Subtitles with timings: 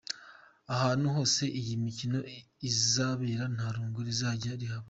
[0.73, 2.19] Ahantu hose iyi mikino
[2.69, 4.79] izabera nta rungu rizajya rihaba.